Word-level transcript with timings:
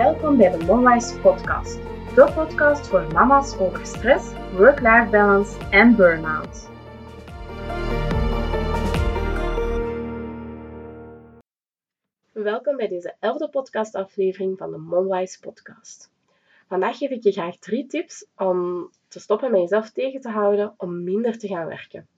Welkom 0.00 0.36
bij 0.36 0.50
de 0.50 0.64
Momwise 0.64 1.20
podcast. 1.20 1.74
De 2.14 2.32
podcast 2.34 2.88
voor 2.88 3.12
mama's 3.12 3.56
over 3.58 3.86
stress, 3.86 4.32
work-life 4.56 5.08
balance 5.10 5.58
en 5.70 5.96
burn-out. 5.96 6.68
Welkom 12.32 12.76
bij 12.76 12.88
deze 12.88 13.14
elfde 13.18 13.48
podcastaflevering 13.48 14.58
van 14.58 14.70
de 14.70 14.78
Momwise 14.78 15.40
podcast. 15.40 16.10
Vandaag 16.68 16.98
geef 16.98 17.10
ik 17.10 17.22
je 17.22 17.32
graag 17.32 17.56
drie 17.56 17.86
tips 17.86 18.26
om 18.36 18.90
te 19.08 19.20
stoppen 19.20 19.50
met 19.50 19.60
jezelf 19.60 19.90
tegen 19.90 20.20
te 20.20 20.28
houden 20.28 20.74
om 20.76 21.04
minder 21.04 21.38
te 21.38 21.48
gaan 21.48 21.66
werken. 21.66 22.08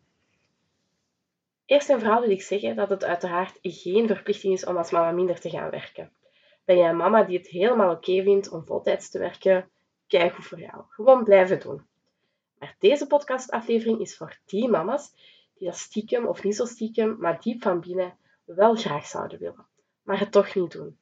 Eerst 1.66 1.90
en 1.90 2.00
vooral 2.00 2.20
wil 2.20 2.30
ik 2.30 2.42
zeggen 2.42 2.76
dat 2.76 2.90
het 2.90 3.04
uiteraard 3.04 3.58
geen 3.62 4.06
verplichting 4.06 4.52
is 4.52 4.66
om 4.66 4.76
als 4.76 4.90
mama 4.90 5.10
minder 5.10 5.40
te 5.40 5.50
gaan 5.50 5.70
werken. 5.70 6.10
Ben 6.72 6.80
jij 6.80 6.90
een 6.90 6.96
mama 6.96 7.22
die 7.22 7.38
het 7.38 7.48
helemaal 7.48 7.90
oké 7.90 8.22
vindt 8.22 8.50
om 8.50 8.66
voltijds 8.66 9.10
te 9.10 9.18
werken? 9.18 9.70
Kijk 10.06 10.34
goed 10.34 10.46
voor 10.46 10.60
jou. 10.60 10.84
Gewoon 10.88 11.24
blijven 11.24 11.60
doen. 11.60 11.86
Maar 12.58 12.76
deze 12.78 13.06
podcastaflevering 13.06 14.00
is 14.00 14.16
voor 14.16 14.38
die 14.44 14.68
mama's 14.68 15.12
die 15.54 15.68
dat 15.68 15.76
stiekem 15.76 16.26
of 16.26 16.42
niet 16.42 16.56
zo 16.56 16.64
stiekem, 16.64 17.16
maar 17.18 17.40
diep 17.40 17.62
van 17.62 17.80
binnen 17.80 18.16
wel 18.44 18.74
graag 18.74 19.06
zouden 19.06 19.38
willen, 19.38 19.66
maar 20.02 20.18
het 20.18 20.32
toch 20.32 20.54
niet 20.54 20.72
doen. 20.72 20.98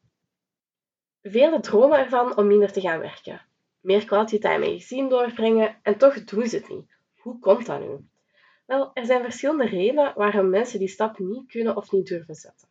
Velen 1.23 1.61
dromen 1.61 1.99
ervan 1.99 2.37
om 2.37 2.47
minder 2.47 2.73
te 2.73 2.81
gaan 2.81 3.01
werken, 3.01 3.47
meer 3.81 4.05
quality 4.05 4.39
time 4.39 4.59
met 4.59 4.69
je 4.69 4.75
gezin 4.75 5.09
doorbrengen 5.09 5.79
en 5.83 5.99
toch 5.99 6.25
doen 6.25 6.47
ze 6.47 6.57
het 6.57 6.69
niet. 6.69 6.97
Hoe 7.17 7.39
komt 7.39 7.67
dat 7.67 7.81
nu? 7.81 8.09
Wel, 8.67 8.91
er 8.95 9.07
zijn 9.07 9.23
verschillende 9.23 9.67
redenen 9.67 10.13
waarom 10.17 10.49
mensen 10.49 10.79
die 10.79 10.89
stap 10.89 11.19
niet 11.19 11.51
kunnen 11.51 11.77
of 11.77 11.93
niet 11.93 12.07
durven 12.07 12.35
zetten. 12.35 12.70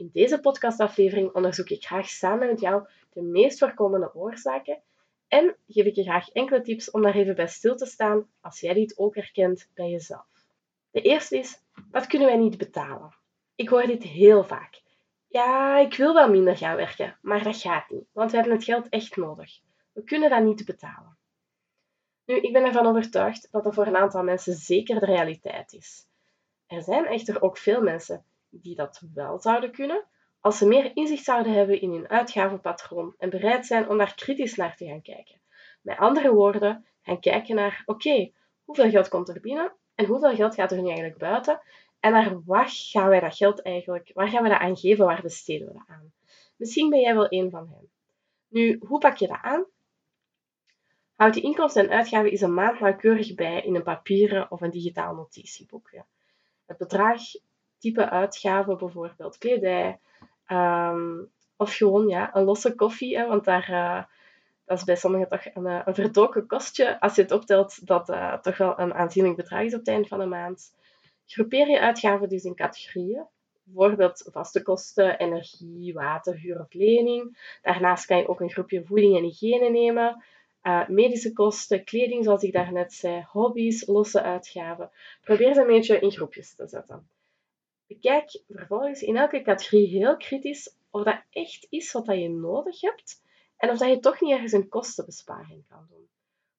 In 0.00 0.10
deze 0.12 0.40
podcastaflevering 0.40 1.32
onderzoek 1.32 1.68
ik 1.68 1.84
graag 1.84 2.08
samen 2.08 2.46
met 2.46 2.60
jou 2.60 2.86
de 3.12 3.22
meest 3.22 3.58
voorkomende 3.58 4.14
oorzaken 4.14 4.82
en 5.28 5.56
geef 5.68 5.84
ik 5.84 5.94
je 5.94 6.02
graag 6.02 6.28
enkele 6.28 6.62
tips 6.62 6.90
om 6.90 7.02
daar 7.02 7.14
even 7.14 7.34
bij 7.34 7.46
stil 7.46 7.76
te 7.76 7.86
staan 7.86 8.30
als 8.40 8.60
jij 8.60 8.74
dit 8.74 8.98
ook 8.98 9.14
herkent 9.14 9.68
bij 9.74 9.90
jezelf. 9.90 10.26
De 10.90 11.00
eerste 11.02 11.38
is, 11.38 11.62
dat 11.90 12.06
kunnen 12.06 12.28
wij 12.28 12.36
niet 12.36 12.58
betalen. 12.58 13.14
Ik 13.54 13.68
hoor 13.68 13.86
dit 13.86 14.02
heel 14.02 14.44
vaak. 14.44 14.82
Ja, 15.28 15.78
ik 15.78 15.94
wil 15.94 16.14
wel 16.14 16.30
minder 16.30 16.56
gaan 16.56 16.76
werken, 16.76 17.18
maar 17.22 17.42
dat 17.42 17.56
gaat 17.56 17.90
niet, 17.90 18.08
want 18.12 18.30
we 18.30 18.36
hebben 18.36 18.54
het 18.54 18.64
geld 18.64 18.88
echt 18.88 19.16
nodig. 19.16 19.60
We 19.92 20.04
kunnen 20.04 20.30
dat 20.30 20.42
niet 20.42 20.64
betalen. 20.64 21.16
Nu, 22.24 22.36
ik 22.36 22.52
ben 22.52 22.64
ervan 22.64 22.86
overtuigd 22.86 23.48
dat 23.50 23.64
dat 23.64 23.74
voor 23.74 23.86
een 23.86 23.96
aantal 23.96 24.22
mensen 24.22 24.54
zeker 24.54 25.00
de 25.00 25.06
realiteit 25.06 25.72
is. 25.72 26.06
Er 26.66 26.82
zijn 26.82 27.06
echter 27.06 27.42
ook 27.42 27.58
veel 27.58 27.82
mensen 27.82 28.24
die 28.50 28.74
dat 28.74 29.02
wel 29.14 29.38
zouden 29.38 29.70
kunnen, 29.70 30.04
als 30.40 30.58
ze 30.58 30.66
meer 30.66 30.90
inzicht 30.94 31.24
zouden 31.24 31.52
hebben 31.52 31.80
in 31.80 31.92
hun 31.92 32.08
uitgavenpatroon 32.08 33.14
en 33.18 33.30
bereid 33.30 33.66
zijn 33.66 33.88
om 33.88 33.98
daar 33.98 34.14
kritisch 34.14 34.54
naar 34.54 34.76
te 34.76 34.86
gaan 34.86 35.02
kijken. 35.02 35.40
Met 35.80 35.98
andere 35.98 36.32
woorden, 36.32 36.84
gaan 37.02 37.20
kijken 37.20 37.54
naar, 37.54 37.82
oké, 37.86 38.30
hoeveel 38.64 38.90
geld 38.90 39.08
komt 39.08 39.28
er 39.28 39.40
binnen 39.40 39.72
en 39.94 40.04
hoeveel 40.04 40.34
geld 40.34 40.54
gaat 40.54 40.72
er 40.72 40.80
nu 40.80 40.86
eigenlijk 40.86 41.18
buiten 41.18 41.60
en 42.00 42.12
naar 42.12 42.44
wat 42.44 42.70
gaan 42.70 43.08
wij 43.08 43.20
dat 43.20 43.36
geld 43.36 43.62
eigenlijk, 43.62 44.10
waar 44.14 44.28
gaan 44.28 44.42
we 44.42 44.48
dat 44.48 44.58
aan 44.58 44.76
geven, 44.76 45.04
waar 45.04 45.22
besteden 45.22 45.66
we 45.66 45.72
dat 45.72 45.82
aan? 45.86 46.12
Misschien 46.56 46.90
ben 46.90 47.00
jij 47.00 47.14
wel 47.14 47.26
een 47.28 47.50
van 47.50 47.68
hen. 47.68 47.90
Nu, 48.48 48.80
hoe 48.86 48.98
pak 48.98 49.16
je 49.16 49.26
dat 49.26 49.38
aan? 49.42 49.64
Houd 51.14 51.34
je 51.34 51.40
inkomsten 51.40 51.84
en 51.84 51.90
uitgaven 51.90 52.30
eens 52.30 52.40
een 52.40 52.54
maand 52.54 52.80
nauwkeurig 52.80 53.34
bij 53.34 53.62
in 53.62 53.74
een 53.74 53.82
papieren 53.82 54.50
of 54.50 54.60
een 54.60 54.70
digitaal 54.70 55.14
notitieboek. 55.14 55.90
Het 56.66 56.76
bedrag, 56.76 57.20
type 57.80 58.10
uitgaven, 58.10 58.78
bijvoorbeeld 58.78 59.38
kledij, 59.38 59.98
ehm, 60.46 61.18
of 61.60 61.74
gewoon 61.74 62.08
ja, 62.08 62.36
een 62.36 62.44
losse 62.44 62.74
koffie, 62.74 63.18
hè, 63.18 63.26
want 63.26 63.44
daar, 63.44 63.70
uh, 63.70 64.02
dat 64.64 64.78
is 64.78 64.84
bij 64.84 64.96
sommigen 64.96 65.28
toch 65.28 65.44
een, 65.54 65.66
uh, 65.66 65.80
een 65.84 65.94
verdoken 65.94 66.46
kostje. 66.46 67.00
Als 67.00 67.14
je 67.14 67.22
het 67.22 67.32
optelt, 67.32 67.86
dat 67.86 68.08
uh, 68.08 68.34
toch 68.34 68.56
wel 68.56 68.78
een 68.78 68.94
aanzienlijk 68.94 69.36
bedrag 69.36 69.62
is 69.62 69.72
op 69.72 69.78
het 69.78 69.88
eind 69.88 70.08
van 70.08 70.18
de 70.18 70.26
maand. 70.26 70.74
Groepeer 71.26 71.68
je 71.68 71.80
uitgaven 71.80 72.28
dus 72.28 72.44
in 72.44 72.54
categorieën. 72.54 73.24
Bijvoorbeeld 73.62 74.28
vaste 74.32 74.62
kosten, 74.62 75.18
energie, 75.18 75.92
water, 75.94 76.34
huur 76.34 76.60
of 76.60 76.72
lening. 76.72 77.38
Daarnaast 77.62 78.06
kan 78.06 78.16
je 78.16 78.28
ook 78.28 78.40
een 78.40 78.50
groepje 78.50 78.84
voeding 78.84 79.16
en 79.16 79.22
hygiëne 79.22 79.70
nemen. 79.70 80.24
Medische 80.88 81.32
kosten, 81.32 81.84
kleding, 81.84 82.24
zoals 82.24 82.42
ik 82.42 82.52
daarnet 82.52 82.92
zei, 82.92 83.26
hobby's, 83.28 83.86
losse 83.86 84.22
uitgaven. 84.22 84.90
Probeer 85.22 85.54
ze 85.54 85.60
een 85.60 85.66
beetje 85.66 85.98
in 85.98 86.10
groepjes 86.10 86.54
te 86.54 86.66
zetten. 86.66 87.08
Bekijk 87.90 88.42
vervolgens 88.48 89.02
in 89.02 89.16
elke 89.16 89.42
categorie 89.42 89.88
heel 89.88 90.16
kritisch 90.16 90.76
of 90.90 91.02
dat 91.02 91.22
echt 91.30 91.66
is 91.70 91.92
wat 91.92 92.06
je 92.06 92.28
nodig 92.28 92.80
hebt 92.80 93.22
en 93.56 93.70
of 93.70 93.78
dat 93.78 93.88
je 93.88 93.98
toch 93.98 94.20
niet 94.20 94.30
ergens 94.32 94.52
een 94.52 94.68
kostenbesparing 94.68 95.64
kan 95.68 95.86
doen. 95.88 96.08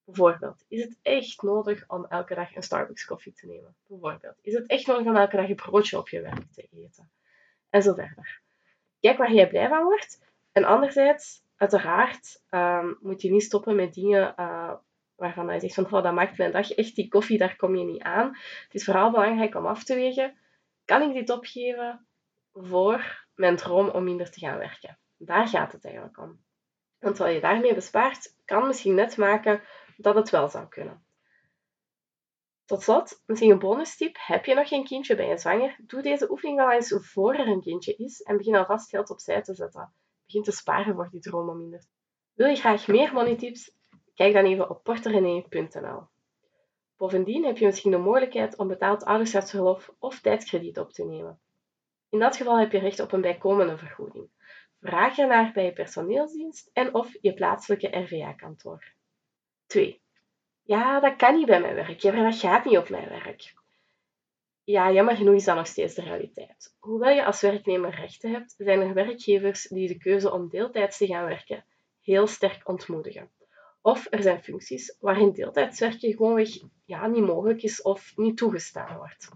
Bijvoorbeeld, 0.03 0.65
is 0.67 0.83
het 0.83 0.97
echt 1.01 1.41
nodig 1.41 1.83
om 1.87 2.05
elke 2.05 2.35
dag 2.35 2.55
een 2.55 2.63
Starbucks 2.63 3.05
koffie 3.05 3.33
te 3.33 3.45
nemen? 3.45 3.75
Bijvoorbeeld, 3.87 4.35
is 4.41 4.53
het 4.53 4.67
echt 4.67 4.87
nodig 4.87 5.05
om 5.05 5.15
elke 5.15 5.35
dag 5.35 5.49
een 5.49 5.55
broodje 5.55 5.97
op 5.97 6.09
je 6.09 6.21
werk 6.21 6.51
te 6.51 6.67
eten? 6.71 7.11
En 7.69 7.81
zo 7.81 7.93
verder. 7.93 8.41
Kijk 8.99 9.17
waar 9.17 9.33
jij 9.33 9.47
blij 9.47 9.67
van 9.67 9.83
wordt. 9.83 10.21
En 10.51 10.63
anderzijds, 10.63 11.43
uiteraard, 11.55 12.43
um, 12.49 12.97
moet 13.01 13.21
je 13.21 13.31
niet 13.31 13.43
stoppen 13.43 13.75
met 13.75 13.93
dingen 13.93 14.33
uh, 14.39 14.73
waarvan 15.15 15.53
je 15.53 15.59
zegt 15.59 15.73
van, 15.73 15.85
oh, 15.85 16.03
dat 16.03 16.13
maakt 16.13 16.37
mijn 16.37 16.51
dag 16.51 16.71
echt 16.71 16.95
die 16.95 17.07
koffie, 17.07 17.37
daar 17.37 17.55
kom 17.55 17.75
je 17.75 17.85
niet 17.85 18.01
aan. 18.01 18.27
Het 18.63 18.73
is 18.73 18.83
vooral 18.83 19.11
belangrijk 19.11 19.55
om 19.55 19.65
af 19.65 19.83
te 19.83 19.95
wegen, 19.95 20.35
kan 20.85 21.01
ik 21.01 21.13
dit 21.13 21.29
opgeven 21.29 22.07
voor 22.53 23.27
mijn 23.35 23.55
droom 23.55 23.89
om 23.89 24.03
minder 24.03 24.31
te 24.31 24.39
gaan 24.39 24.57
werken? 24.57 24.99
Daar 25.17 25.47
gaat 25.47 25.71
het 25.71 25.85
eigenlijk 25.85 26.17
om. 26.17 26.43
Want 26.99 27.17
wat 27.17 27.33
je 27.33 27.39
daarmee 27.39 27.73
bespaart, 27.73 28.35
kan 28.45 28.67
misschien 28.67 28.95
net 28.95 29.17
maken 29.17 29.61
dat 29.97 30.15
het 30.15 30.29
wel 30.29 30.49
zou 30.49 30.67
kunnen. 30.67 31.05
Tot 32.65 32.83
slot, 32.83 33.23
misschien 33.25 33.51
een 33.51 33.59
bonus 33.59 33.97
tip. 33.97 34.15
Heb 34.19 34.45
je 34.45 34.53
nog 34.53 34.67
geen 34.67 34.85
kindje 34.85 35.15
bij 35.15 35.27
je 35.27 35.37
zwanger? 35.37 35.75
Doe 35.81 36.01
deze 36.01 36.31
oefening 36.31 36.57
wel 36.57 36.71
eens 36.71 36.93
voor 36.99 37.33
er 37.33 37.47
een 37.47 37.61
kindje 37.61 37.95
is 37.95 38.21
en 38.21 38.37
begin 38.37 38.55
alvast 38.55 38.89
geld 38.89 39.09
opzij 39.09 39.41
te 39.41 39.53
zetten. 39.53 39.93
Begin 40.25 40.43
te 40.43 40.51
sparen 40.51 40.95
voor 40.95 41.09
die 41.09 41.21
droom 41.21 41.49
om 41.49 41.57
minder. 41.57 41.85
Wil 42.33 42.47
je 42.47 42.55
graag 42.55 42.87
meer 42.87 43.13
money 43.13 43.35
tips? 43.35 43.75
Kijk 44.13 44.33
dan 44.33 44.45
even 44.45 44.69
op 44.69 44.83
porterenee.nl. 44.83 46.10
Bovendien 47.01 47.45
heb 47.45 47.57
je 47.57 47.65
misschien 47.65 47.91
de 47.91 47.97
mogelijkheid 47.97 48.57
om 48.57 48.67
betaald 48.67 49.03
ouderschapsverlof 49.03 49.93
of 49.99 50.19
tijdskrediet 50.19 50.79
op 50.79 50.91
te 50.91 51.05
nemen. 51.05 51.39
In 52.09 52.19
dat 52.19 52.35
geval 52.35 52.59
heb 52.59 52.71
je 52.71 52.79
recht 52.79 52.99
op 52.99 53.11
een 53.11 53.21
bijkomende 53.21 53.77
vergoeding. 53.77 54.29
Vraag 54.81 55.17
ernaar 55.17 55.51
bij 55.53 55.65
je 55.65 55.73
personeelsdienst 55.73 56.69
en 56.73 56.93
of 56.93 57.17
je 57.21 57.33
plaatselijke 57.33 57.97
RVA-kantoor. 57.97 58.93
2. 59.65 60.01
Ja, 60.63 60.99
dat 60.99 61.15
kan 61.15 61.35
niet 61.35 61.45
bij 61.45 61.61
mijn 61.61 61.75
werk. 61.75 61.99
Ja, 61.99 62.23
dat 62.23 62.35
gaat 62.35 62.65
niet 62.65 62.77
op 62.77 62.89
mijn 62.89 63.09
werk. 63.09 63.53
Ja, 64.63 64.91
jammer 64.91 65.15
genoeg 65.15 65.35
is 65.35 65.43
dat 65.43 65.55
nog 65.55 65.67
steeds 65.67 65.93
de 65.93 66.01
realiteit. 66.01 66.75
Hoewel 66.79 67.15
je 67.15 67.25
als 67.25 67.41
werknemer 67.41 67.95
rechten 67.95 68.31
hebt, 68.31 68.55
zijn 68.57 68.81
er 68.81 68.93
werkgevers 68.93 69.67
die 69.67 69.87
de 69.87 69.97
keuze 69.97 70.31
om 70.31 70.49
deeltijds 70.49 70.97
te 70.97 71.05
gaan 71.05 71.25
werken 71.25 71.65
heel 72.01 72.27
sterk 72.27 72.67
ontmoedigen. 72.67 73.31
Of 73.81 74.07
er 74.09 74.21
zijn 74.21 74.43
functies 74.43 74.97
waarin 74.99 75.31
deeltijdswerken 75.31 76.11
gewoonweg 76.11 76.49
ja, 76.85 77.07
niet 77.07 77.25
mogelijk 77.25 77.63
is 77.63 77.81
of 77.81 78.13
niet 78.15 78.37
toegestaan 78.37 78.97
wordt. 78.97 79.29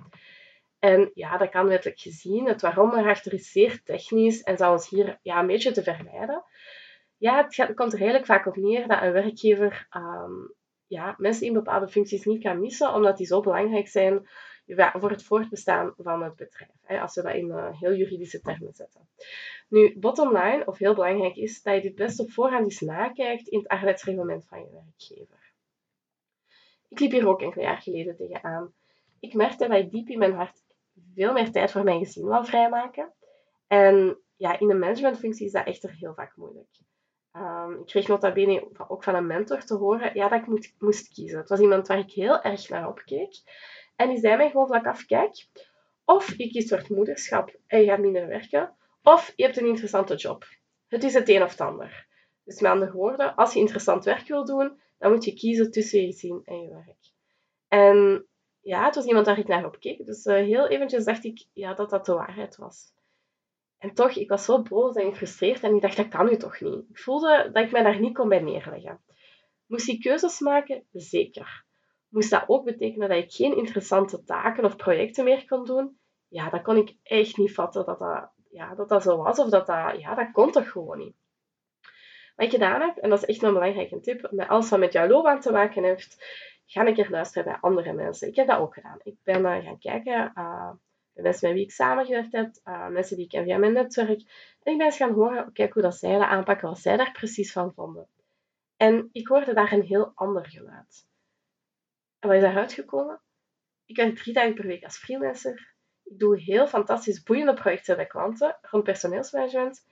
En 0.79 1.11
ja, 1.13 1.37
dat 1.37 1.49
kan 1.49 1.67
wettelijk 1.67 1.99
gezien. 1.99 2.45
Het 2.45 2.61
waarom 2.61 2.93
erachter 2.93 3.33
is 3.33 3.51
zeer 3.51 3.83
technisch 3.83 4.41
en 4.41 4.57
zou 4.57 4.71
ons 4.71 4.89
hier 4.89 5.19
ja, 5.21 5.39
een 5.39 5.47
beetje 5.47 5.71
te 5.71 5.83
verleiden. 5.83 6.43
Ja, 7.17 7.43
het, 7.43 7.55
gaat, 7.55 7.73
komt 7.73 7.93
er 7.93 7.99
eigenlijk 7.99 8.25
vaak 8.25 8.45
op 8.45 8.55
neer 8.55 8.87
dat 8.87 9.01
een 9.01 9.11
werkgever 9.11 9.87
um, 9.97 10.53
ja, 10.87 11.15
mensen 11.17 11.47
in 11.47 11.53
bepaalde 11.53 11.87
functies 11.87 12.25
niet 12.25 12.43
kan 12.43 12.59
missen, 12.59 12.93
omdat 12.93 13.17
die 13.17 13.25
zo 13.25 13.41
belangrijk 13.41 13.87
zijn 13.87 14.27
voor 14.67 15.09
het 15.09 15.23
voortbestaan 15.23 15.93
van 15.97 16.23
het 16.23 16.35
bedrijf. 16.35 17.01
Als 17.01 17.15
we 17.15 17.21
dat 17.21 17.33
in 17.33 17.47
uh, 17.47 17.79
heel 17.79 17.93
juridische 17.93 18.41
termen 18.41 18.73
zetten. 18.73 19.07
Nu, 19.69 19.99
bottom 19.99 20.37
line, 20.37 20.63
of 20.65 20.77
heel 20.77 20.93
belangrijk 20.93 21.35
is, 21.35 21.61
dat 21.61 21.75
je 21.75 21.81
dit 21.81 21.95
best 21.95 22.19
op 22.19 22.31
voorhand 22.31 22.63
eens 22.63 22.79
nakijkt 22.79 23.47
in 23.47 23.59
het 23.59 23.67
arbeidsreglement 23.67 24.45
van 24.47 24.59
je 24.59 24.69
werkgever. 24.71 25.53
Ik 26.89 26.99
liep 26.99 27.11
hier 27.11 27.27
ook 27.27 27.41
enkele 27.41 27.63
jaar 27.63 27.81
geleden 27.81 28.15
tegenaan. 28.15 28.73
Ik 29.19 29.33
merkte 29.33 29.67
dat 29.67 29.77
ik 29.77 29.91
diep 29.91 30.09
in 30.09 30.19
mijn 30.19 30.33
hart 30.33 30.63
veel 31.15 31.33
meer 31.33 31.51
tijd 31.51 31.71
voor 31.71 31.83
mijn 31.83 32.05
gezin 32.05 32.25
wil 32.25 32.45
vrijmaken. 32.45 33.13
En 33.67 34.19
ja, 34.35 34.59
in 34.59 34.69
een 34.69 34.79
managementfunctie 34.79 35.45
is 35.45 35.51
dat 35.51 35.65
echter 35.65 35.91
heel 35.91 36.13
vaak 36.13 36.35
moeilijk. 36.35 36.79
Um, 37.33 37.79
ik 37.79 37.85
kreeg 37.85 38.07
nota 38.07 38.31
bene 38.31 38.69
ook 38.87 39.03
van 39.03 39.15
een 39.15 39.27
mentor 39.27 39.63
te 39.63 39.75
horen 39.75 40.15
ja, 40.15 40.27
dat 40.27 40.41
ik 40.41 40.71
moest 40.79 41.13
kiezen. 41.13 41.39
Het 41.39 41.49
was 41.49 41.59
iemand 41.59 41.87
waar 41.87 41.97
ik 41.97 42.11
heel 42.11 42.41
erg 42.41 42.69
naar 42.69 42.87
opkeek. 42.87 43.33
En 43.95 44.09
die 44.09 44.19
zei 44.19 44.37
mij 44.37 44.49
gewoon 44.49 44.67
vlak 44.67 44.85
af, 44.85 45.05
kijk, 45.05 45.47
of 46.05 46.37
je 46.37 46.49
kiest 46.49 46.69
voor 46.69 46.77
het 46.77 46.89
moederschap 46.89 47.55
en 47.67 47.79
je 47.79 47.85
gaat 47.85 47.99
minder 47.99 48.27
werken, 48.27 48.75
of 49.03 49.33
je 49.35 49.43
hebt 49.43 49.57
een 49.57 49.67
interessante 49.67 50.15
job. 50.15 50.45
Het 50.87 51.03
is 51.03 51.13
het 51.13 51.29
een 51.29 51.43
of 51.43 51.51
het 51.51 51.61
ander. 51.61 52.07
Dus 52.43 52.59
met 52.59 52.71
andere 52.71 52.91
woorden, 52.91 53.35
als 53.35 53.53
je 53.53 53.59
interessant 53.59 54.03
werk 54.03 54.27
wil 54.27 54.45
doen, 54.45 54.79
dan 54.97 55.11
moet 55.11 55.25
je 55.25 55.33
kiezen 55.33 55.71
tussen 55.71 56.01
je 56.01 56.05
gezin 56.05 56.41
en 56.45 56.61
je 56.61 56.69
werk. 56.69 57.11
En 57.67 58.27
ja, 58.61 58.85
het 58.85 58.95
was 58.95 59.05
iemand 59.05 59.25
waar 59.25 59.39
ik 59.39 59.47
naar 59.47 59.65
op 59.65 59.79
keek. 59.79 60.05
Dus 60.05 60.25
uh, 60.25 60.35
heel 60.35 60.67
eventjes 60.67 61.05
dacht 61.05 61.23
ik 61.23 61.45
ja, 61.53 61.73
dat 61.73 61.89
dat 61.89 62.05
de 62.05 62.13
waarheid 62.13 62.55
was. 62.55 62.93
En 63.77 63.93
toch, 63.93 64.11
ik 64.11 64.29
was 64.29 64.45
zo 64.45 64.61
boos 64.61 64.95
en 64.95 65.09
gefrustreerd 65.09 65.63
en 65.63 65.75
ik 65.75 65.81
dacht, 65.81 65.97
dat 65.97 66.07
kan 66.07 66.25
nu 66.25 66.37
toch 66.37 66.61
niet. 66.61 66.89
Ik 66.89 66.99
voelde 66.99 67.49
dat 67.53 67.63
ik 67.63 67.71
mij 67.71 67.83
daar 67.83 67.99
niet 67.99 68.15
kon 68.15 68.29
bij 68.29 68.39
neerleggen. 68.39 69.01
Moest 69.65 69.87
ik 69.87 70.01
keuzes 70.01 70.39
maken? 70.39 70.83
Zeker. 70.91 71.64
Moest 72.15 72.29
dat 72.29 72.43
ook 72.47 72.65
betekenen 72.65 73.09
dat 73.09 73.17
ik 73.17 73.31
geen 73.31 73.57
interessante 73.57 74.23
taken 74.23 74.65
of 74.65 74.75
projecten 74.75 75.23
meer 75.23 75.45
kon 75.45 75.65
doen? 75.65 75.97
Ja, 76.27 76.49
dat 76.49 76.61
kon 76.61 76.77
ik 76.77 76.95
echt 77.03 77.37
niet 77.37 77.53
vatten 77.53 77.85
dat 77.85 77.99
dat, 77.99 78.29
ja, 78.49 78.75
dat, 78.75 78.89
dat 78.89 79.03
zo 79.03 79.17
was. 79.17 79.39
Of 79.39 79.49
dat 79.49 79.65
dat, 79.65 79.99
ja, 79.99 80.15
dat 80.15 80.31
kon 80.31 80.51
toch 80.51 80.71
gewoon 80.71 80.97
niet. 80.97 81.15
Wat 82.35 82.45
ik 82.45 82.51
gedaan 82.51 82.81
heb, 82.81 82.97
en 82.97 83.09
dat 83.09 83.17
is 83.21 83.25
echt 83.25 83.43
een 83.43 83.53
belangrijke 83.53 83.99
tip, 83.99 84.27
met 84.31 84.47
alles 84.47 84.69
wat 84.69 84.79
met 84.79 84.93
jouw 84.93 85.07
loopbaan 85.07 85.39
te 85.39 85.51
maken 85.51 85.83
heeft, 85.83 86.25
ga 86.65 86.85
een 86.85 86.93
keer 86.93 87.09
luisteren 87.09 87.51
bij 87.51 87.57
andere 87.61 87.93
mensen. 87.93 88.27
Ik 88.27 88.35
heb 88.35 88.47
dat 88.47 88.59
ook 88.59 88.73
gedaan. 88.73 88.99
Ik 89.03 89.17
ben 89.23 89.41
uh, 89.41 89.65
gaan 89.65 89.79
kijken 89.79 90.31
uh, 90.35 90.71
mensen 91.13 91.47
met 91.47 91.57
wie 91.57 91.65
ik 91.65 91.71
samengewerkt 91.71 92.31
heb, 92.31 92.49
uh, 92.65 92.87
mensen 92.87 93.15
die 93.15 93.25
ik 93.25 93.31
ken 93.31 93.43
via 93.43 93.57
mijn 93.57 93.73
netwerk. 93.73 94.19
En 94.63 94.71
ik 94.71 94.77
ben 94.77 94.85
eens 94.85 94.97
gaan 94.97 95.13
horen, 95.13 95.53
kijk 95.53 95.73
hoe 95.73 95.81
dat 95.81 95.95
zij 95.95 96.11
dat 96.11 96.27
aanpakken, 96.27 96.67
wat 96.67 96.79
zij 96.79 96.97
daar 96.97 97.11
precies 97.11 97.51
van 97.51 97.73
vonden. 97.73 98.07
En 98.77 99.09
ik 99.11 99.27
hoorde 99.27 99.53
daar 99.53 99.71
een 99.71 99.83
heel 99.83 100.11
ander 100.15 100.45
geluid. 100.45 101.13
En 102.25 102.31
wat 102.31 102.39
is 102.39 102.45
daaruit 102.45 102.73
gekomen? 102.73 103.21
Ik 103.85 103.95
werk 103.95 104.15
drie 104.15 104.33
dagen 104.33 104.53
per 104.53 104.65
week 104.65 104.83
als 104.83 104.97
freelancer. 104.97 105.73
Ik 106.03 106.19
doe 106.19 106.39
heel 106.39 106.67
fantastisch 106.67 107.23
boeiende 107.23 107.53
projecten 107.53 107.95
bij 107.95 108.05
klanten 108.05 108.57
rond 108.61 108.83
personeelsmanagement. 108.83 109.87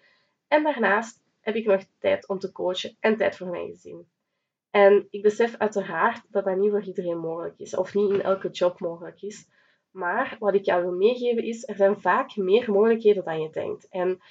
En 0.47 0.63
daarnaast 0.63 1.23
heb 1.41 1.55
ik 1.55 1.65
nog 1.65 1.83
tijd 1.99 2.27
om 2.27 2.39
te 2.39 2.51
coachen 2.51 2.97
en 2.99 3.17
tijd 3.17 3.37
voor 3.37 3.47
mijn 3.47 3.67
gezin. 3.67 4.07
En 4.69 5.07
ik 5.09 5.21
besef 5.21 5.55
uiteraard 5.57 6.21
dat 6.29 6.45
dat 6.45 6.57
niet 6.57 6.71
voor 6.71 6.83
iedereen 6.83 7.17
mogelijk 7.17 7.59
is, 7.59 7.75
of 7.75 7.93
niet 7.93 8.11
in 8.11 8.21
elke 8.21 8.49
job 8.49 8.79
mogelijk 8.79 9.21
is. 9.21 9.47
Maar 9.91 10.35
wat 10.39 10.53
ik 10.53 10.65
jou 10.65 10.81
wil 10.81 10.95
meegeven 10.95 11.43
is, 11.43 11.67
er 11.67 11.75
zijn 11.75 12.01
vaak 12.01 12.35
meer 12.35 12.71
mogelijkheden 12.71 13.23
dan 13.23 13.41
je 13.41 13.49
denkt. 13.49 13.87
En 13.89 14.21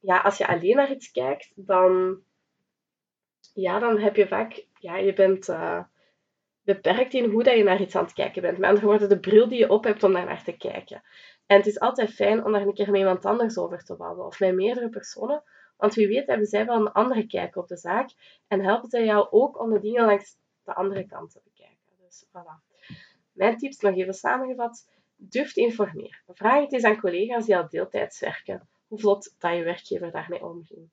ja, 0.00 0.18
als 0.20 0.38
je 0.38 0.46
alleen 0.46 0.76
naar 0.76 0.90
iets 0.90 1.10
kijkt, 1.10 1.52
dan, 1.54 2.22
ja, 3.54 3.78
dan 3.78 3.98
heb 3.98 4.16
je 4.16 4.28
vaak, 4.28 4.66
ja, 4.78 4.96
je 4.96 5.12
bent 5.12 5.48
uh, 5.48 5.82
beperkt 6.74 7.14
in 7.14 7.30
hoe 7.30 7.42
dat 7.42 7.56
je 7.56 7.62
naar 7.62 7.80
iets 7.80 7.94
aan 7.94 8.04
het 8.04 8.12
kijken 8.12 8.42
bent. 8.42 8.58
Met 8.58 8.68
andere 8.68 8.86
woorden, 8.86 9.08
de 9.08 9.20
bril 9.20 9.48
die 9.48 9.58
je 9.58 9.70
op 9.70 9.84
hebt 9.84 10.02
om 10.02 10.12
daar 10.12 10.24
naar 10.24 10.44
te 10.44 10.56
kijken. 10.56 11.02
En 11.46 11.56
het 11.56 11.66
is 11.66 11.80
altijd 11.80 12.10
fijn 12.10 12.44
om 12.44 12.52
daar 12.52 12.60
een 12.60 12.74
keer 12.74 12.90
met 12.90 13.00
iemand 13.00 13.24
anders 13.24 13.58
over 13.58 13.84
te 13.84 13.96
babbelen, 13.96 14.26
of 14.26 14.40
met 14.40 14.54
meerdere 14.54 14.88
personen, 14.88 15.42
want 15.76 15.94
wie 15.94 16.08
weet 16.08 16.26
hebben 16.26 16.46
zij 16.46 16.66
wel 16.66 16.76
een 16.76 16.92
andere 16.92 17.26
kijk 17.26 17.56
op 17.56 17.68
de 17.68 17.76
zaak 17.76 18.10
en 18.48 18.64
helpen 18.64 18.88
zij 18.88 19.04
jou 19.04 19.26
ook 19.30 19.60
om 19.60 19.72
de 19.72 19.80
dingen 19.80 20.04
langs 20.04 20.36
de 20.64 20.74
andere 20.74 21.06
kant 21.06 21.30
te 21.30 21.40
bekijken. 21.44 21.92
Dus 22.04 22.26
voilà. 22.26 22.82
Mijn 23.32 23.56
tips 23.56 23.80
nog 23.80 23.96
even 23.96 24.14
samengevat. 24.14 24.88
Durf 25.16 25.52
te 25.52 25.60
informeren. 25.60 26.20
Vraag 26.26 26.60
het 26.60 26.72
eens 26.72 26.84
aan 26.84 27.00
collega's 27.00 27.46
die 27.46 27.56
al 27.56 27.68
deeltijds 27.68 28.20
werken, 28.20 28.68
hoe 28.86 28.98
vlot 28.98 29.34
dat 29.38 29.56
je 29.56 29.62
werkgever 29.62 30.10
daarmee 30.10 30.44
omging. 30.44 30.90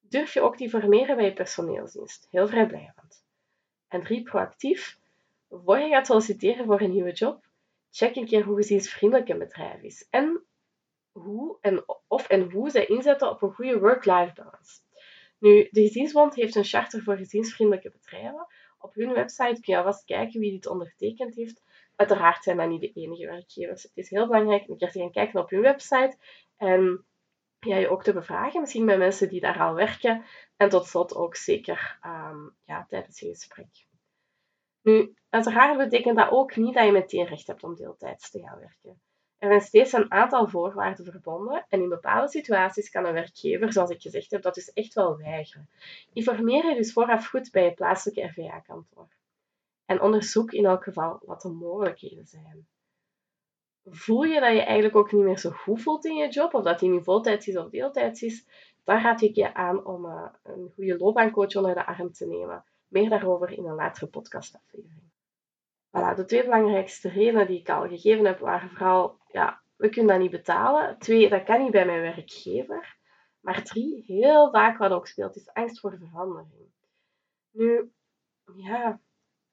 Durf 0.00 0.34
je 0.34 0.40
ook 0.40 0.56
te 0.56 0.62
informeren 0.62 1.16
bij 1.16 1.24
je 1.24 1.32
personeelsdienst. 1.32 2.26
Heel 2.30 2.48
vrijblijvend. 2.48 3.26
En 3.88 4.02
drie, 4.02 4.22
proactief. 4.22 4.98
Voor 5.50 5.78
je 5.78 5.88
gaat 5.88 6.06
solliciteren 6.06 6.64
voor 6.64 6.80
een 6.80 6.92
nieuwe 6.92 7.12
job, 7.12 7.44
check 7.90 8.16
een 8.16 8.26
keer 8.26 8.44
hoe 8.44 8.56
gezinsvriendelijk 8.56 9.28
een 9.28 9.38
bedrijf 9.38 9.82
is. 9.82 10.06
En 10.10 10.44
hoe 11.12 11.58
en 11.60 11.84
of 12.06 12.28
en 12.28 12.50
hoe 12.50 12.70
zij 12.70 12.86
inzetten 12.86 13.30
op 13.30 13.42
een 13.42 13.54
goede 13.54 13.78
work-life 13.78 14.32
balance. 14.34 14.80
Nu, 15.38 15.68
de 15.70 15.82
Gezinsbond 15.82 16.34
heeft 16.34 16.54
een 16.54 16.64
charter 16.64 17.02
voor 17.02 17.16
gezinsvriendelijke 17.16 17.90
bedrijven. 17.90 18.46
Op 18.78 18.94
hun 18.94 19.12
website 19.12 19.60
kun 19.60 19.74
je 19.74 19.76
alvast 19.76 20.04
kijken 20.04 20.40
wie 20.40 20.52
dit 20.52 20.66
ondertekend 20.66 21.34
heeft. 21.34 21.62
Uiteraard 21.96 22.42
zijn 22.42 22.56
dat 22.56 22.68
niet 22.68 22.80
de 22.80 22.92
enige 22.92 23.26
werkgevers. 23.26 23.82
Het 23.82 23.92
is 23.94 24.10
heel 24.10 24.26
belangrijk 24.26 24.64
om 24.64 24.70
een 24.70 24.78
keer 24.78 24.90
te 24.90 24.98
gaan 24.98 25.10
kijken 25.12 25.40
op 25.40 25.50
hun 25.50 25.60
website 25.60 26.16
en 26.56 27.04
ja, 27.60 27.76
je 27.76 27.88
ook 27.88 28.02
te 28.02 28.12
bevragen, 28.12 28.60
misschien 28.60 28.86
bij 28.86 28.98
mensen 28.98 29.28
die 29.28 29.40
daar 29.40 29.60
al 29.60 29.74
werken. 29.74 30.24
En 30.56 30.68
tot 30.68 30.86
slot 30.86 31.14
ook 31.14 31.36
zeker 31.36 31.98
um, 32.06 32.54
ja, 32.64 32.86
tijdens 32.88 33.20
je 33.20 33.28
gesprek. 33.28 33.86
Nu, 34.82 35.14
uiteraard 35.28 35.76
betekent 35.76 36.16
dat 36.16 36.30
ook 36.30 36.56
niet 36.56 36.74
dat 36.74 36.84
je 36.84 36.92
meteen 36.92 37.26
recht 37.26 37.46
hebt 37.46 37.62
om 37.62 37.74
deeltijds 37.74 38.30
te 38.30 38.40
gaan 38.40 38.58
werken. 38.58 39.00
Er 39.38 39.48
zijn 39.48 39.60
steeds 39.60 39.92
een 39.92 40.12
aantal 40.12 40.48
voorwaarden 40.48 41.04
verbonden 41.04 41.66
en 41.68 41.82
in 41.82 41.88
bepaalde 41.88 42.28
situaties 42.28 42.90
kan 42.90 43.04
een 43.04 43.12
werkgever, 43.12 43.72
zoals 43.72 43.90
ik 43.90 44.02
gezegd 44.02 44.30
heb, 44.30 44.42
dat 44.42 44.54
dus 44.54 44.72
echt 44.72 44.94
wel 44.94 45.16
weigeren. 45.16 45.70
Informeer 46.12 46.66
je 46.66 46.74
dus 46.74 46.92
vooraf 46.92 47.26
goed 47.26 47.50
bij 47.50 47.64
je 47.64 47.74
plaatselijke 47.74 48.26
RVA-kantoor. 48.26 49.08
En 49.84 50.00
onderzoek 50.00 50.52
in 50.52 50.64
elk 50.64 50.84
geval 50.84 51.20
wat 51.24 51.42
de 51.42 51.48
mogelijkheden 51.48 52.26
zijn. 52.26 52.66
Voel 53.90 54.22
je 54.22 54.40
dat 54.40 54.52
je 54.52 54.62
eigenlijk 54.62 54.96
ook 54.96 55.12
niet 55.12 55.24
meer 55.24 55.38
zo 55.38 55.50
goed 55.50 55.82
voelt 55.82 56.04
in 56.04 56.14
je 56.14 56.28
job, 56.28 56.54
of 56.54 56.62
dat 56.62 56.78
die 56.78 56.90
nu 56.90 57.02
voltijds 57.02 57.48
is 57.48 57.56
of 57.56 57.70
deeltijds 57.70 58.22
is, 58.22 58.46
dan 58.84 59.00
raad 59.00 59.20
ik 59.20 59.34
je 59.34 59.54
aan 59.54 59.86
om 59.86 60.04
uh, 60.04 60.28
een 60.42 60.72
goede 60.74 60.96
loopbaancoach 60.96 61.56
onder 61.56 61.74
de 61.74 61.86
arm 61.86 62.12
te 62.12 62.26
nemen. 62.26 62.64
Meer 62.88 63.08
daarover 63.08 63.50
in 63.50 63.64
een 63.64 63.74
latere 63.74 64.06
podcastaflevering. 64.06 65.10
Voilà, 65.86 66.14
de 66.16 66.24
twee 66.24 66.44
belangrijkste 66.44 67.08
redenen 67.08 67.46
die 67.46 67.58
ik 67.58 67.68
al 67.68 67.88
gegeven 67.88 68.24
heb, 68.24 68.38
waren 68.38 68.68
vooral, 68.68 69.18
ja, 69.28 69.62
we 69.76 69.88
kunnen 69.88 70.10
dat 70.10 70.20
niet 70.20 70.30
betalen. 70.30 70.98
Twee, 70.98 71.28
dat 71.28 71.44
kan 71.44 71.62
niet 71.62 71.70
bij 71.70 71.86
mijn 71.86 72.00
werkgever. 72.00 72.96
Maar 73.40 73.62
drie, 73.62 74.04
heel 74.06 74.50
vaak 74.50 74.78
wat 74.78 74.90
ook 74.90 75.06
speelt, 75.06 75.36
is 75.36 75.52
angst 75.52 75.80
voor 75.80 75.98
verandering. 75.98 76.72
Nu, 77.50 77.92
ja, 78.56 79.00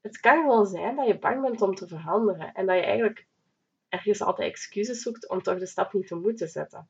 het 0.02 0.20
kan 0.20 0.48
wel 0.48 0.66
zijn 0.66 0.96
dat 0.96 1.08
je 1.08 1.20
bang 1.20 1.42
bent 1.42 1.62
om 1.62 1.76
te 1.76 1.88
veranderen 1.88 2.54
en 2.54 2.66
dat 2.66 2.76
je 2.76 2.82
eigenlijk 2.82 3.28
ergens 3.96 4.22
altijd 4.22 4.50
excuses 4.50 5.02
zoekt 5.02 5.30
om 5.30 5.42
toch 5.42 5.60
de 5.60 5.66
stap 5.66 5.94
niet 5.94 6.08
te 6.08 6.16
moeten 6.16 6.48
zetten. 6.48 6.90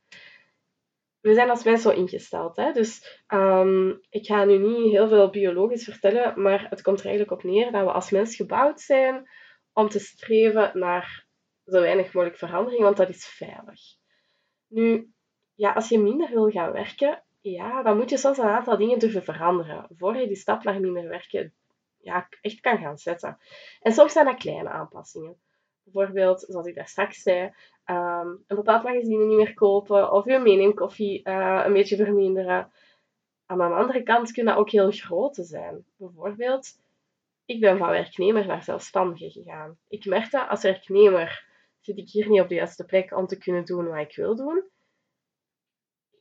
We 1.21 1.33
zijn 1.33 1.49
als 1.49 1.63
mens 1.63 1.81
zo 1.81 1.89
ingesteld. 1.89 2.55
Hè? 2.55 2.71
Dus 2.71 3.21
um, 3.27 3.99
ik 4.09 4.25
ga 4.25 4.43
nu 4.43 4.57
niet 4.57 4.91
heel 4.91 5.07
veel 5.07 5.29
biologisch 5.29 5.83
vertellen, 5.83 6.41
maar 6.41 6.69
het 6.69 6.81
komt 6.81 6.99
er 6.99 7.05
eigenlijk 7.05 7.37
op 7.37 7.43
neer 7.51 7.71
dat 7.71 7.83
we 7.83 7.91
als 7.91 8.09
mens 8.09 8.35
gebouwd 8.35 8.81
zijn 8.81 9.29
om 9.73 9.89
te 9.89 9.99
streven 9.99 10.79
naar 10.79 11.25
zo 11.65 11.81
weinig 11.81 12.13
mogelijk 12.13 12.37
verandering, 12.37 12.81
want 12.81 12.97
dat 12.97 13.09
is 13.09 13.25
veilig. 13.25 13.81
Nu, 14.67 15.13
ja, 15.55 15.73
als 15.73 15.89
je 15.89 15.99
minder 15.99 16.29
wil 16.29 16.49
gaan 16.49 16.71
werken, 16.71 17.23
ja, 17.41 17.83
dan 17.83 17.97
moet 17.97 18.09
je 18.09 18.17
soms 18.17 18.37
een 18.37 18.45
aantal 18.45 18.77
dingen 18.77 18.99
durven 18.99 19.23
veranderen, 19.23 19.87
voor 19.97 20.17
je 20.17 20.27
die 20.27 20.35
stap 20.35 20.63
naar 20.63 20.79
minder 20.79 21.07
werken 21.07 21.53
ja, 22.05 22.27
echt 22.41 22.59
kan 22.59 22.77
gaan 22.77 22.97
zetten. 22.97 23.37
En 23.79 23.91
soms 23.91 24.13
zijn 24.13 24.25
dat 24.25 24.37
kleine 24.37 24.69
aanpassingen. 24.69 25.37
Bijvoorbeeld, 25.85 26.45
zoals 26.47 26.67
ik 26.67 26.75
daar 26.75 26.87
straks 26.87 27.21
zei, 27.21 27.43
um, 27.85 28.43
een 28.47 28.55
bepaald 28.55 28.83
magazine 28.83 29.25
niet 29.25 29.37
meer 29.37 29.53
kopen 29.53 30.11
of 30.11 30.25
je 30.25 30.39
meeneemkoffie 30.39 31.21
uh, 31.29 31.61
een 31.65 31.73
beetje 31.73 31.95
verminderen. 31.95 32.71
Aan 33.45 33.57
de 33.57 33.63
andere 33.63 34.03
kant 34.03 34.31
kunnen 34.31 34.53
dat 34.53 34.63
ook 34.63 34.69
heel 34.69 34.91
grote 34.91 35.43
zijn. 35.43 35.86
Bijvoorbeeld, 35.98 36.79
ik 37.45 37.60
ben 37.60 37.77
van 37.77 37.89
werknemer 37.89 38.45
naar 38.45 38.63
zelfstandige 38.63 39.29
gegaan. 39.31 39.77
Ik 39.88 40.05
merkte 40.05 40.48
als 40.48 40.63
werknemer 40.63 41.45
zit 41.79 41.98
ik 41.98 42.10
hier 42.10 42.29
niet 42.29 42.41
op 42.41 42.50
de 42.50 42.55
juiste 42.55 42.86
plek 42.86 43.17
om 43.17 43.27
te 43.27 43.38
kunnen 43.38 43.65
doen 43.65 43.88
wat 43.88 44.00
ik 44.00 44.15
wil 44.15 44.36
doen. 44.36 44.63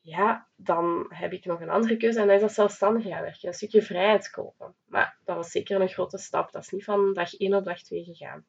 Ja, 0.01 0.49
dan 0.57 1.07
heb 1.09 1.33
ik 1.33 1.45
nog 1.45 1.61
een 1.61 1.71
andere 1.71 1.97
keuze 1.97 2.21
en 2.21 2.27
dat 2.27 2.37
is 2.37 2.43
dat 2.43 2.53
zelfstandig 2.53 3.05
gaan 3.05 3.23
werken. 3.23 3.49
Een 3.49 3.55
stukje 3.55 3.83
vrijheid 3.83 4.31
kopen. 4.31 4.75
Maar 4.85 5.19
dat 5.25 5.37
was 5.37 5.51
zeker 5.51 5.81
een 5.81 5.89
grote 5.89 6.19
stap. 6.19 6.53
Dat 6.53 6.63
is 6.63 6.71
niet 6.71 6.85
van 6.85 7.13
dag 7.15 7.35
1 7.35 7.55
op 7.55 7.65
dag 7.65 7.83
2 7.83 8.05
gegaan. 8.05 8.47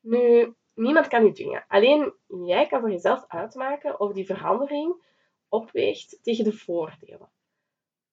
Nu, 0.00 0.54
niemand 0.74 1.08
kan 1.08 1.24
je 1.24 1.32
dwingen. 1.32 1.64
Alleen 1.68 2.14
jij 2.46 2.66
kan 2.66 2.80
voor 2.80 2.90
jezelf 2.90 3.24
uitmaken 3.26 4.00
of 4.00 4.12
die 4.12 4.26
verandering 4.26 5.06
opweegt 5.48 6.18
tegen 6.22 6.44
de 6.44 6.52
voordelen. 6.52 7.32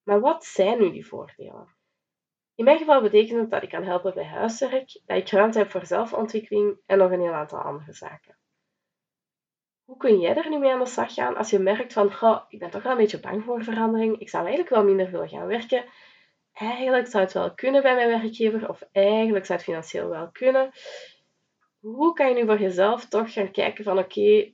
Maar 0.03 0.19
wat 0.19 0.45
zijn 0.45 0.79
nu 0.79 0.91
die 0.91 1.07
voordelen? 1.07 1.75
In 2.55 2.65
mijn 2.65 2.77
geval 2.77 3.01
betekent 3.01 3.39
het 3.39 3.49
dat 3.49 3.63
ik 3.63 3.69
kan 3.69 3.83
helpen 3.83 4.13
bij 4.13 4.25
huiswerk, 4.25 5.01
dat 5.05 5.17
ik 5.17 5.29
ruimte 5.29 5.57
heb 5.57 5.71
voor 5.71 5.85
zelfontwikkeling 5.85 6.79
en 6.85 6.97
nog 6.97 7.11
een 7.11 7.21
heel 7.21 7.33
aantal 7.33 7.59
andere 7.59 7.93
zaken. 7.93 8.37
Hoe 9.83 9.97
kun 9.97 10.19
jij 10.19 10.35
er 10.35 10.49
nu 10.49 10.57
mee 10.57 10.71
aan 10.71 10.79
de 10.79 10.85
slag 10.85 11.13
gaan 11.13 11.35
als 11.35 11.49
je 11.49 11.59
merkt 11.59 11.93
van, 11.93 12.13
goh, 12.13 12.41
ik 12.47 12.59
ben 12.59 12.69
toch 12.69 12.83
wel 12.83 12.91
een 12.91 12.97
beetje 12.97 13.19
bang 13.19 13.43
voor 13.43 13.63
verandering, 13.63 14.19
ik 14.19 14.29
zou 14.29 14.43
eigenlijk 14.43 14.75
wel 14.75 14.83
minder 14.83 15.11
willen 15.11 15.29
gaan 15.29 15.47
werken, 15.47 15.85
eigenlijk 16.53 17.07
zou 17.07 17.23
het 17.23 17.33
wel 17.33 17.53
kunnen 17.53 17.81
bij 17.81 17.95
mijn 17.95 18.21
werkgever 18.21 18.69
of 18.69 18.81
eigenlijk 18.91 19.45
zou 19.45 19.57
het 19.57 19.67
financieel 19.67 20.09
wel 20.09 20.31
kunnen. 20.31 20.71
Hoe 21.85 22.13
kan 22.13 22.29
je 22.29 22.35
nu 22.35 22.45
voor 22.45 22.59
jezelf 22.59 23.05
toch 23.05 23.33
gaan 23.33 23.51
kijken 23.51 23.83
van, 23.83 23.97
oké, 23.97 24.53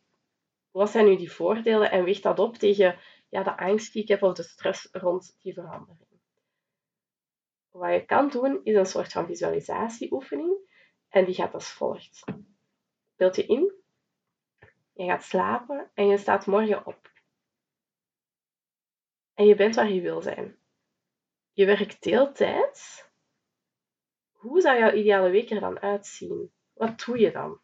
wat 0.72 0.90
zijn 0.90 1.06
nu 1.06 1.16
die 1.16 1.32
voordelen 1.32 1.92
en 1.92 2.04
weeg 2.04 2.20
dat 2.20 2.40
op 2.40 2.56
tegen 2.56 3.00
ja, 3.30 3.44
de 3.44 3.58
angst 3.58 3.94
die 3.94 4.02
ik 4.02 4.08
heb 4.08 4.24
of 4.24 4.34
de 4.34 4.44
stress 4.44 4.88
rond 4.92 5.38
die 5.42 5.54
verandering. 5.54 6.20
Wat 7.70 7.94
je 7.94 8.06
kan 8.06 8.30
doen, 8.30 8.64
is 8.64 8.76
een 8.76 8.86
soort 8.86 9.12
van 9.12 9.26
visualisatieoefening. 9.26 10.58
En 11.10 11.26
die 11.26 11.34
gaat 11.34 11.54
als 11.54 11.72
volgt. 11.72 12.24
Beeld 13.16 13.36
je 13.36 13.46
in. 13.46 13.74
Je 14.94 15.06
gaat 15.06 15.24
slapen 15.24 15.92
en 15.94 16.08
je 16.08 16.18
staat 16.18 16.46
morgen 16.46 16.86
op. 16.86 17.12
En 19.34 19.46
je 19.46 19.56
bent 19.56 19.76
waar 19.76 19.92
je 19.92 20.02
wil 20.02 20.22
zijn. 20.22 20.58
Je 21.52 21.66
werkt 21.66 22.04
deeltijds. 22.04 23.10
Hoe 24.32 24.62
zou 24.62 24.78
jouw 24.78 24.94
ideale 24.94 25.30
week 25.30 25.50
er 25.50 25.60
dan 25.60 25.80
uitzien? 25.80 26.52
Wat 26.82 27.04
doe 27.06 27.20
je 27.20 27.32
dan? 27.32 27.60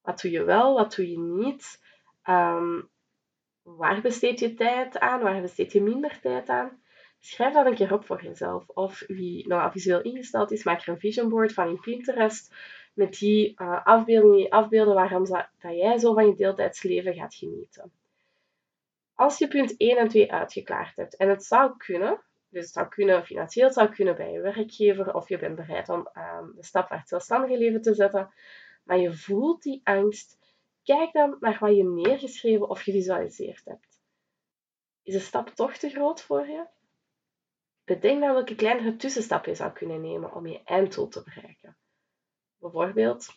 Wat 0.00 0.20
doe 0.20 0.30
je 0.30 0.44
wel, 0.44 0.74
wat 0.74 0.94
doe 0.94 1.10
je 1.10 1.18
niet? 1.18 1.80
Um, 2.28 2.90
Waar 3.62 4.00
besteed 4.00 4.38
je 4.38 4.54
tijd 4.54 4.98
aan? 4.98 5.20
Waar 5.20 5.40
besteed 5.40 5.72
je 5.72 5.82
minder 5.82 6.20
tijd 6.20 6.48
aan? 6.48 6.82
Schrijf 7.18 7.54
dat 7.54 7.66
een 7.66 7.74
keer 7.74 7.92
op 7.92 8.06
voor 8.06 8.22
jezelf. 8.22 8.68
Of 8.68 9.04
wie 9.06 9.48
nou 9.48 9.70
visueel 9.70 10.02
ingesteld 10.02 10.50
is, 10.50 10.64
maak 10.64 10.80
er 10.80 10.88
een 10.88 10.98
vision 10.98 11.28
board 11.28 11.52
van 11.52 11.68
in 11.68 11.80
Pinterest 11.80 12.54
met 12.94 13.18
die 13.18 13.52
uh, 13.56 13.86
afbeeldingen 13.86 14.48
afbeelden 14.48 14.94
waarom 14.94 15.24
dat 15.24 15.48
jij 15.60 15.98
zo 15.98 16.14
van 16.14 16.26
je 16.26 16.34
deeltijdsleven 16.34 17.14
gaat 17.14 17.34
genieten. 17.34 17.92
Als 19.14 19.38
je 19.38 19.48
punt 19.48 19.76
1 19.76 19.96
en 19.96 20.08
2 20.08 20.32
uitgeklaard 20.32 20.96
hebt, 20.96 21.16
en 21.16 21.28
het 21.28 21.44
zou 21.44 21.76
kunnen, 21.76 22.20
dus 22.52 22.64
het 22.64 22.72
zou 22.72 22.88
kunnen 22.88 23.24
financieel, 23.24 23.70
zou 23.70 23.88
kunnen 23.88 24.16
bij 24.16 24.32
je 24.32 24.40
werkgever, 24.40 25.14
of 25.14 25.28
je 25.28 25.38
bent 25.38 25.56
bereid 25.56 25.88
om 25.88 26.08
uh, 26.14 26.38
de 26.54 26.64
stap 26.64 26.90
naar 26.90 26.98
het 26.98 27.08
zelfstandige 27.08 27.58
leven 27.58 27.82
te 27.82 27.94
zetten, 27.94 28.32
maar 28.82 28.98
je 28.98 29.16
voelt 29.16 29.62
die 29.62 29.80
angst, 29.84 30.38
kijk 30.82 31.12
dan 31.12 31.36
naar 31.40 31.56
wat 31.60 31.76
je 31.76 31.84
neergeschreven 31.84 32.68
of 32.68 32.80
gevisualiseerd 32.80 33.64
hebt. 33.64 34.00
Is 35.02 35.14
de 35.14 35.20
stap 35.20 35.48
toch 35.48 35.76
te 35.76 35.88
groot 35.88 36.22
voor 36.22 36.46
je? 36.46 36.66
Bedenk 37.84 38.20
dan 38.20 38.32
welke 38.32 38.54
kleinere 38.54 38.96
tussenstap 38.96 39.46
je 39.46 39.54
zou 39.54 39.72
kunnen 39.72 40.00
nemen 40.00 40.34
om 40.34 40.46
je 40.46 40.62
einddoel 40.64 41.08
te 41.08 41.22
bereiken. 41.22 41.76
Bijvoorbeeld, 42.58 43.28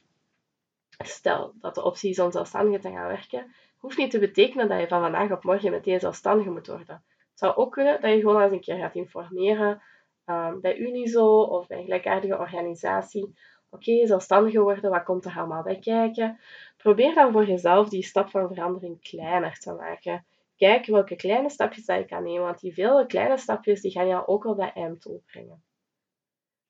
stel 0.97 1.53
dat 1.59 1.75
de 1.75 1.83
optie 1.83 2.09
is 2.09 2.19
om 2.19 2.31
zelfstandig 2.31 2.81
te 2.81 2.91
gaan 2.91 3.07
werken, 3.07 3.53
hoeft 3.77 3.97
niet 3.97 4.11
te 4.11 4.19
betekenen 4.19 4.67
dat 4.67 4.79
je 4.79 4.87
van 4.87 5.01
vandaag 5.01 5.31
op 5.31 5.43
morgen 5.43 5.71
meteen 5.71 5.99
zelfstandig 5.99 6.45
moet 6.45 6.67
worden. 6.67 7.03
Zou 7.35 7.55
ook 7.55 7.71
kunnen 7.71 8.01
dat 8.01 8.11
je 8.11 8.19
gewoon 8.19 8.41
eens 8.41 8.51
een 8.51 8.59
keer 8.59 8.77
gaat 8.77 8.95
informeren 8.95 9.81
um, 10.25 10.61
bij 10.61 10.77
Unizo 10.77 11.41
of 11.41 11.67
bij 11.67 11.77
een 11.77 11.83
gelijkaardige 11.83 12.37
organisatie. 12.37 13.33
Oké, 13.69 14.07
zelfstandig 14.07 14.53
worden, 14.53 14.89
wat 14.89 15.03
komt 15.03 15.25
er 15.25 15.37
allemaal 15.37 15.63
bij 15.63 15.79
kijken? 15.79 16.39
Probeer 16.77 17.13
dan 17.13 17.31
voor 17.31 17.45
jezelf 17.45 17.89
die 17.89 18.03
stap 18.03 18.29
van 18.29 18.53
verandering 18.53 19.01
kleiner 19.01 19.59
te 19.59 19.73
maken. 19.73 20.25
Kijk 20.57 20.85
welke 20.85 21.15
kleine 21.15 21.49
stapjes 21.49 21.85
dat 21.85 21.97
je 21.97 22.05
kan 22.05 22.23
nemen, 22.23 22.43
want 22.43 22.59
die 22.59 22.73
vele 22.73 23.05
kleine 23.05 23.37
stapjes 23.37 23.81
die 23.81 23.91
gaan 23.91 24.07
jou 24.07 24.25
ook 24.25 24.43
wel 24.43 24.55
bij 24.55 24.71
einddoel 24.73 25.23
brengen. 25.25 25.63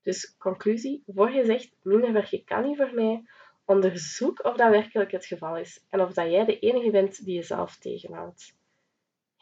Dus 0.01 0.37
conclusie, 0.37 1.03
voor 1.05 1.31
je 1.31 1.45
zegt 1.45 1.75
minder 1.81 2.13
werken 2.13 2.43
kan 2.43 2.63
niet 2.63 2.77
voor 2.77 2.93
mij, 2.93 3.23
onderzoek 3.65 4.45
of 4.45 4.55
dat 4.55 4.69
werkelijk 4.69 5.11
het 5.11 5.25
geval 5.25 5.57
is 5.57 5.85
en 5.89 6.01
of 6.01 6.13
dat 6.13 6.31
jij 6.31 6.45
de 6.45 6.59
enige 6.59 6.91
bent 6.91 7.25
die 7.25 7.35
jezelf 7.35 7.77
tegenhoudt. 7.77 8.54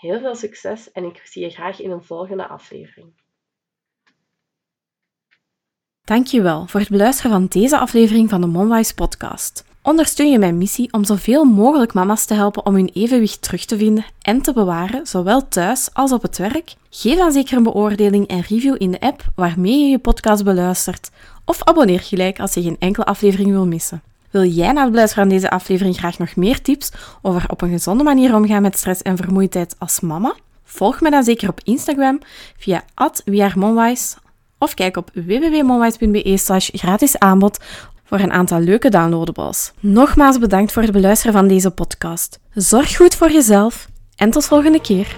Heel 0.04 0.20
veel 0.20 0.36
succes 0.36 0.92
en 0.92 1.04
ik 1.04 1.22
zie 1.24 1.44
je 1.44 1.50
graag 1.50 1.82
in 1.82 1.92
een 1.92 2.04
volgende 2.04 2.48
aflevering. 2.48 3.14
Dankjewel 6.02 6.68
voor 6.68 6.80
het 6.80 6.90
beluisteren 6.90 7.32
van 7.32 7.46
deze 7.46 7.78
aflevering 7.78 8.30
van 8.30 8.42
de 8.42 8.48
Monwise 8.48 8.94
podcast. 8.94 9.66
Ondersteun 9.82 10.32
je 10.32 10.40
mijn 10.40 10.58
missie 10.58 10.94
om 10.94 11.04
zoveel 11.04 11.44
mogelijk 11.44 11.94
mama's 11.94 12.26
te 12.26 12.34
helpen 12.34 12.66
om 12.66 12.76
hun 12.76 12.90
evenwicht 12.94 13.42
terug 13.42 13.66
te 13.66 13.78
vinden 13.78 14.06
en 14.22 14.42
te 14.42 14.54
bewaren, 14.54 15.08
zowel 15.08 15.48
thuis 15.48 15.90
als 15.94 16.12
op 16.12 16.22
het 16.22 16.38
werk? 16.38 16.74
Geef 16.90 17.18
dan 17.18 17.32
zeker 17.32 17.58
een 17.58 17.64
beoordeling 17.64 18.28
en 18.28 18.42
review 18.42 18.76
in 18.78 18.92
de 18.92 19.00
app 19.00 19.24
waarmee 19.36 19.80
je 19.80 19.90
je 19.90 20.00
podcast 20.00 20.44
beluistert, 20.44 21.10
of 21.46 21.64
abonneer 21.64 22.00
gelijk 22.00 22.40
als 22.40 22.54
je 22.54 22.62
geen 22.62 22.80
enkele 22.80 23.06
aflevering 23.06 23.50
wil 23.50 23.68
missen. 23.68 24.02
Wil 24.34 24.46
jij 24.46 24.72
na 24.72 24.82
het 24.82 24.92
beluisteren 24.92 25.25
van 25.25 25.34
deze 25.34 25.50
aflevering 25.50 25.98
graag 25.98 26.18
nog 26.18 26.36
meer 26.36 26.62
tips 26.62 26.92
over 27.22 27.44
op 27.48 27.62
een 27.62 27.70
gezonde 27.70 28.04
manier 28.04 28.36
omgaan 28.36 28.62
met 28.62 28.78
stress 28.78 29.02
en 29.02 29.18
vermoeidheid 29.18 29.75
als 29.80 30.00
mama? 30.00 30.36
Volg 30.63 31.02
me 31.02 31.10
dan 31.10 31.24
zeker 31.24 31.50
op 31.50 31.60
Instagram 31.63 32.20
via 32.58 32.84
@wearemonwise 33.25 34.16
of 34.58 34.74
kijk 34.74 34.98
op 34.98 35.10
www.monwise.be 35.13 36.38
slash 36.38 36.70
gratis 36.74 37.20
aanbod 37.20 37.58
voor 38.04 38.20
een 38.20 38.32
aantal 38.32 38.60
leuke 38.60 38.90
downloadables. 38.90 39.72
Nogmaals 39.80 40.40
bedankt 40.40 40.72
voor 40.72 40.82
het 40.82 40.92
beluisteren 40.92 41.34
van 41.34 41.48
deze 41.48 41.72
podcast. 41.72 42.40
Zorg 42.54 42.96
goed 42.96 43.16
voor 43.16 43.32
jezelf 43.32 43.88
en 44.16 44.30
tot 44.30 44.46
volgende 44.46 44.82
keer. 44.82 45.18